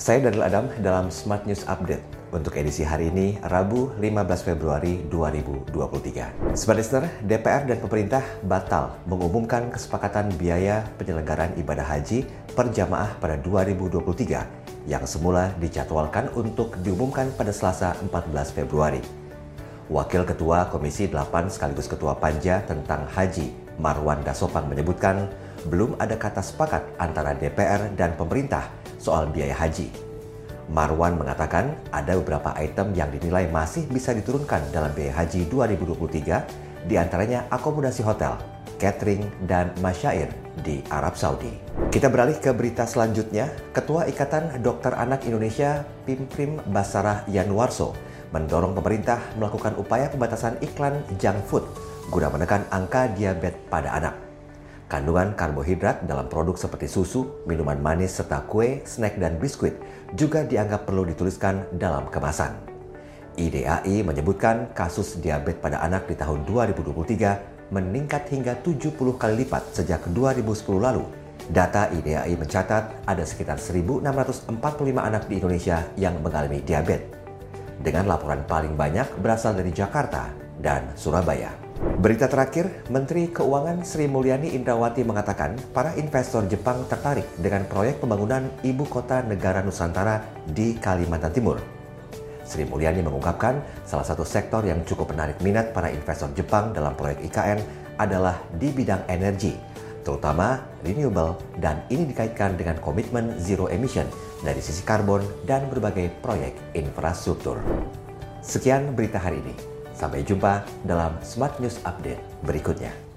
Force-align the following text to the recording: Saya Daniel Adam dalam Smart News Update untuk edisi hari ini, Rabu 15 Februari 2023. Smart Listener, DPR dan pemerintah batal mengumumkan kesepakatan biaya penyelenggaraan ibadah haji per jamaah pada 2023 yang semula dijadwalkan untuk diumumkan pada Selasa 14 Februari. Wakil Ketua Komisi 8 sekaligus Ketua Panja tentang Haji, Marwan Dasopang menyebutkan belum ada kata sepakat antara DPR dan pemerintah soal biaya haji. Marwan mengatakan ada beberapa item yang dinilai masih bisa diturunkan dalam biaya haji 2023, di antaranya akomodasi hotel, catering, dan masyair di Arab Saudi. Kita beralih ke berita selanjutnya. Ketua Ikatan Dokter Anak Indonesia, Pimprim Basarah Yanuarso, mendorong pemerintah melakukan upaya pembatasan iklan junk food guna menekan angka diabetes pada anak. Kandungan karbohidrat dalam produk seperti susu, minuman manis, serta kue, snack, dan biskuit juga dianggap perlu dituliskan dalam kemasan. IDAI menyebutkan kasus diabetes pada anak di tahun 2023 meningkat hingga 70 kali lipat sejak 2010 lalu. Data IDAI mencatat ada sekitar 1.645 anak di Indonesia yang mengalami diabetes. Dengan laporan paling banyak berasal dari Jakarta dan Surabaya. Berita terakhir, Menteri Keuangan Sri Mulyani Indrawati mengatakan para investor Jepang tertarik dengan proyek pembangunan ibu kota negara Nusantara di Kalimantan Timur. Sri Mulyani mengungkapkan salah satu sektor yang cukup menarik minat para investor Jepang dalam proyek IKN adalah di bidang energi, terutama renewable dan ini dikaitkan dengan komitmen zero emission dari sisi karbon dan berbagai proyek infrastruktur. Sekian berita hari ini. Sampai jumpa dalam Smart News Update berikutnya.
Saya 0.00 0.24
Daniel 0.24 0.48
Adam 0.48 0.66
dalam 0.80 1.12
Smart 1.12 1.44
News 1.44 1.68
Update 1.68 2.00
untuk 2.32 2.56
edisi 2.56 2.80
hari 2.80 3.12
ini, 3.12 3.36
Rabu 3.44 3.92
15 4.00 4.48
Februari 4.48 5.04
2023. 5.12 6.56
Smart 6.56 6.80
Listener, 6.80 7.12
DPR 7.20 7.68
dan 7.68 7.84
pemerintah 7.84 8.24
batal 8.40 8.96
mengumumkan 9.04 9.68
kesepakatan 9.68 10.32
biaya 10.40 10.88
penyelenggaraan 10.96 11.52
ibadah 11.60 11.84
haji 11.84 12.24
per 12.56 12.72
jamaah 12.72 13.12
pada 13.20 13.36
2023 13.44 14.88
yang 14.88 15.04
semula 15.04 15.52
dijadwalkan 15.60 16.32
untuk 16.32 16.80
diumumkan 16.80 17.28
pada 17.36 17.52
Selasa 17.52 17.92
14 18.00 18.56
Februari. 18.56 19.04
Wakil 19.92 20.24
Ketua 20.24 20.72
Komisi 20.72 21.12
8 21.12 21.52
sekaligus 21.52 21.92
Ketua 21.92 22.16
Panja 22.16 22.64
tentang 22.64 23.04
Haji, 23.04 23.76
Marwan 23.76 24.24
Dasopang 24.24 24.64
menyebutkan 24.64 25.28
belum 25.68 26.00
ada 26.00 26.16
kata 26.16 26.40
sepakat 26.40 26.96
antara 26.96 27.36
DPR 27.36 27.92
dan 28.00 28.16
pemerintah 28.16 28.79
soal 29.00 29.32
biaya 29.32 29.56
haji. 29.56 29.88
Marwan 30.70 31.18
mengatakan 31.18 31.74
ada 31.90 32.14
beberapa 32.20 32.54
item 32.54 32.94
yang 32.94 33.10
dinilai 33.10 33.50
masih 33.50 33.88
bisa 33.90 34.14
diturunkan 34.14 34.70
dalam 34.70 34.94
biaya 34.94 35.24
haji 35.24 35.50
2023, 35.50 36.86
di 36.86 36.94
antaranya 36.94 37.50
akomodasi 37.50 38.06
hotel, 38.06 38.38
catering, 38.78 39.26
dan 39.50 39.74
masyair 39.82 40.30
di 40.62 40.78
Arab 40.94 41.18
Saudi. 41.18 41.50
Kita 41.90 42.06
beralih 42.06 42.38
ke 42.38 42.54
berita 42.54 42.86
selanjutnya. 42.86 43.50
Ketua 43.74 44.06
Ikatan 44.06 44.62
Dokter 44.62 44.94
Anak 44.94 45.26
Indonesia, 45.26 45.82
Pimprim 46.06 46.62
Basarah 46.70 47.26
Yanuarso, 47.26 47.98
mendorong 48.30 48.78
pemerintah 48.78 49.18
melakukan 49.34 49.74
upaya 49.74 50.06
pembatasan 50.06 50.54
iklan 50.62 51.02
junk 51.18 51.42
food 51.50 51.66
guna 52.10 52.26
menekan 52.30 52.66
angka 52.74 53.10
diabetes 53.14 53.58
pada 53.70 53.94
anak. 53.94 54.29
Kandungan 54.90 55.38
karbohidrat 55.38 56.02
dalam 56.02 56.26
produk 56.26 56.58
seperti 56.58 56.90
susu, 56.90 57.46
minuman 57.46 57.78
manis, 57.78 58.10
serta 58.18 58.42
kue, 58.42 58.82
snack, 58.82 59.22
dan 59.22 59.38
biskuit 59.38 59.78
juga 60.18 60.42
dianggap 60.42 60.82
perlu 60.82 61.06
dituliskan 61.06 61.62
dalam 61.78 62.10
kemasan. 62.10 62.58
IDAI 63.38 64.02
menyebutkan 64.02 64.74
kasus 64.74 65.22
diabetes 65.22 65.62
pada 65.62 65.78
anak 65.86 66.10
di 66.10 66.18
tahun 66.18 66.42
2023 66.42 67.70
meningkat 67.70 68.34
hingga 68.34 68.58
70 68.66 68.98
kali 69.14 69.46
lipat 69.46 69.78
sejak 69.78 70.10
2010 70.10 70.82
lalu. 70.82 71.06
Data 71.46 71.86
IDAI 71.94 72.34
mencatat 72.34 73.06
ada 73.06 73.22
sekitar 73.22 73.62
1.645 73.62 74.50
anak 74.98 75.30
di 75.30 75.38
Indonesia 75.38 75.86
yang 75.94 76.18
mengalami 76.18 76.66
diabetes. 76.66 77.14
Dengan 77.78 78.10
laporan 78.10 78.42
paling 78.42 78.74
banyak 78.74 79.22
berasal 79.22 79.54
dari 79.54 79.70
Jakarta 79.70 80.34
dan 80.58 80.90
Surabaya. 80.98 81.69
Berita 81.80 82.28
terakhir, 82.28 82.84
Menteri 82.92 83.32
Keuangan 83.32 83.80
Sri 83.88 84.04
Mulyani 84.04 84.52
Indrawati 84.52 85.00
mengatakan 85.00 85.56
para 85.72 85.96
investor 85.96 86.44
Jepang 86.44 86.84
tertarik 86.84 87.24
dengan 87.40 87.64
proyek 87.64 88.04
pembangunan 88.04 88.52
ibu 88.60 88.84
kota 88.84 89.24
negara 89.24 89.64
Nusantara 89.64 90.20
di 90.44 90.76
Kalimantan 90.76 91.32
Timur. 91.32 91.56
Sri 92.44 92.68
Mulyani 92.68 93.00
mengungkapkan 93.00 93.64
salah 93.88 94.04
satu 94.04 94.28
sektor 94.28 94.60
yang 94.60 94.84
cukup 94.84 95.16
menarik 95.16 95.40
minat 95.40 95.72
para 95.72 95.88
investor 95.88 96.28
Jepang 96.36 96.76
dalam 96.76 96.92
proyek 96.92 97.24
IKN 97.32 97.64
adalah 97.96 98.36
di 98.60 98.68
bidang 98.68 99.08
energi, 99.08 99.56
terutama 100.04 100.60
renewable 100.84 101.40
dan 101.64 101.80
ini 101.88 102.12
dikaitkan 102.12 102.60
dengan 102.60 102.76
komitmen 102.84 103.40
zero 103.40 103.72
emission 103.72 104.04
dari 104.44 104.60
sisi 104.60 104.84
karbon 104.84 105.24
dan 105.48 105.64
berbagai 105.72 106.12
proyek 106.20 106.76
infrastruktur. 106.76 107.56
Sekian 108.44 108.92
berita 108.92 109.16
hari 109.16 109.40
ini. 109.40 109.79
Sampai 109.92 110.24
jumpa 110.24 110.64
dalam 110.86 111.16
Smart 111.20 111.58
News 111.58 111.82
Update 111.84 112.22
berikutnya. 112.46 113.09